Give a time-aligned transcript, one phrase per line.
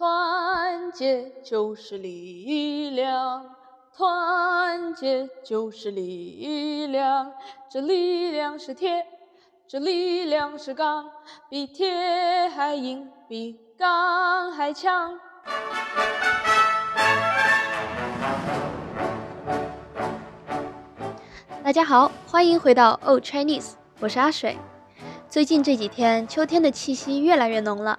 [0.00, 3.44] 团结就是力量，
[3.94, 7.30] 团结就是力量，
[7.70, 9.04] 这力量是铁，
[9.68, 11.10] 这力量是钢，
[11.50, 15.20] 比铁还硬，比钢还强。
[21.62, 24.56] 大家好，欢迎回到 Old Chinese，我是阿水。
[25.28, 27.98] 最近这几天，秋天的气息越来越浓了。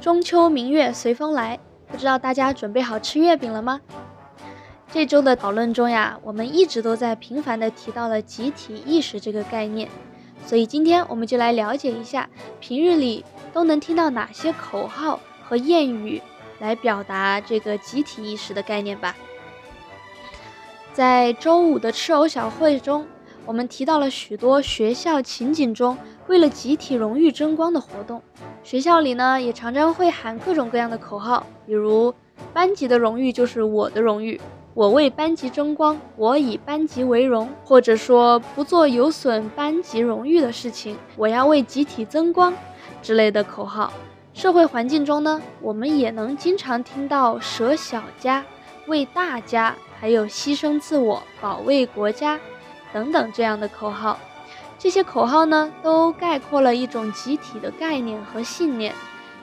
[0.00, 1.58] 中秋明月随风来，
[1.88, 3.80] 不知道大家准备好吃月饼了吗？
[4.92, 9.88] 这周的讨论中呀，我们一直都在频繁的提到了集体意识这个概念，
[10.46, 16.22] 所以今天我们就来了解一下平日里都能听到哪些口号和谚语
[16.60, 19.16] 来表达这个集体意识的概念吧。
[20.92, 23.04] 在周五的吃藕小会中，
[23.44, 25.98] 我们提到了许多学校情景中。
[26.28, 28.22] 为了集体荣誉争光的活动，
[28.62, 32.14] 学校里呢也常常会喊各种各样的口号，比如
[32.52, 34.38] 班级的荣誉就是我的荣誉，
[34.74, 42.52] 我为班级争光，我以班级为荣，或者说不做有损班级荣誉的事情，我要为集体增光
[43.00, 43.90] 之类的口号。
[44.34, 48.44] 社会环境中呢，我们也能经常听到舍小家
[48.86, 52.38] 为大家，还有牺牲自我保卫国家
[52.92, 54.18] 等等这样的口号。
[54.78, 58.94] 这些口号呢，都概括了一种集体的概念和信念，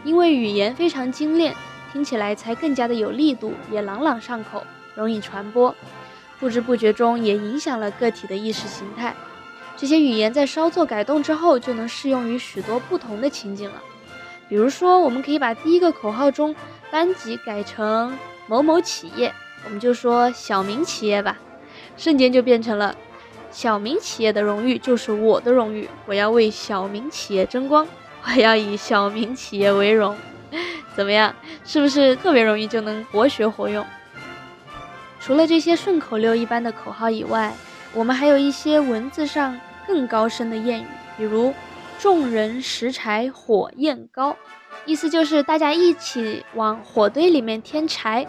[0.05, 1.53] 因为语言非常精炼，
[1.91, 5.75] 听起来才更加的有力度，也朗朗上口，容易传播，
[6.39, 9.13] 不知不觉中也影响了个体的意识形态。
[9.75, 13.83] 这些语言在稍作改动之后，就能适用于许多不同的情景了。
[14.47, 16.55] 比如说，我们可以把第一个口号中
[16.89, 19.33] “班级”改成“某某企业”，
[19.65, 21.37] 我们就说“小明企业”吧，
[21.97, 22.95] 瞬间就变成了。
[23.55, 27.87] 小明企业的荣誉就是我的荣誉，我要为小明企业争光，
[28.25, 30.13] 我要以小明企业为荣，
[30.93, 31.33] 怎么样？
[31.63, 33.85] 是不是特别容易就能活学活用？
[35.21, 37.53] 除了这些顺口溜一般的口号以外，
[37.93, 39.57] 我们还有一些文字上
[39.87, 40.85] 更高深的谚语，
[41.17, 41.53] 比如
[41.97, 44.35] “众人拾柴火焰高”，
[44.85, 48.27] 意思就是大家一起往火堆里面添柴。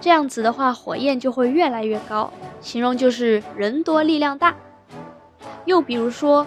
[0.00, 4.56] 这样子的话，火焰就会越来越高，形容就是人多力量大。
[5.64, 6.46] 又比如说，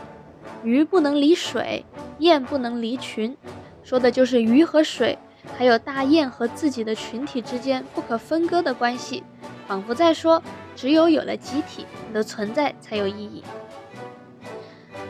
[0.64, 1.86] 鱼不能离水，
[2.20, 3.38] 雁不能离群，
[3.84, 5.18] 说的就是鱼和水，
[5.58, 9.24] 还有大雁和自己的群体之间不可分割的关系，
[9.68, 10.44] 仿佛在说，
[10.76, 13.42] 只有有了集体，你的存在才有意义。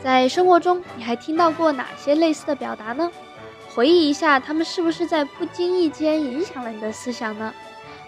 [0.04, 3.10] 在生活中，你还听到过哪些类似的表达呢？
[3.74, 7.52] 回忆一下，他们是不是在不经意间影响了你的思想呢？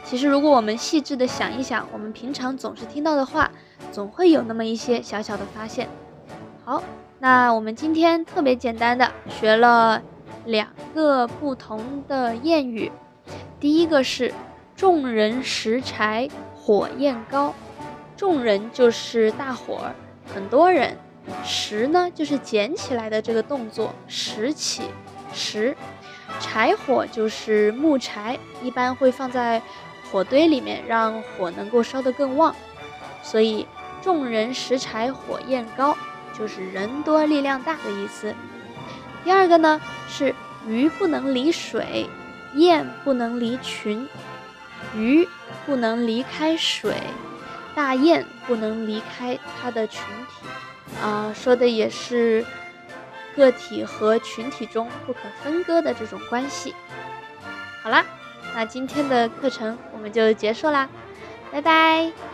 [0.08, 3.50] 其实，如果我们细致的想一想，我们平常总是听到的话，
[3.92, 5.86] 总会有那么一些小小的发现。
[6.64, 6.82] 好，
[7.18, 10.00] 那我们今天特别简单的学了
[10.46, 12.90] 两个不同的谚语。
[13.60, 14.32] 第一个是
[14.74, 16.26] “众人拾柴
[16.56, 17.54] 火焰高”，
[18.16, 19.94] 众人就是大伙儿，
[20.34, 20.94] 很多人；
[21.44, 24.84] 拾呢就是捡起来的这个动作，拾起，
[25.34, 25.74] 拾；
[26.40, 29.60] 柴火就是木柴，一般会放在。
[30.10, 32.54] 火堆里面让火能够烧得更旺，
[33.22, 33.66] 所以
[34.00, 35.96] 众人拾柴火焰高，
[36.36, 38.34] 就是人多力量大的意思。
[39.22, 40.34] 第二个呢是
[40.66, 42.08] 鱼不能离水，
[42.54, 44.08] 雁不能离群，
[44.94, 45.28] 鱼
[45.66, 46.94] 不能离开水，
[47.74, 52.46] 大雁不能离开它的群体，啊，说的也是
[53.36, 56.74] 个体和群体中不可分割的这种关系。
[57.82, 58.04] 好啦。
[58.58, 60.90] 那今天的课程我们就结束啦，
[61.52, 62.27] 拜拜。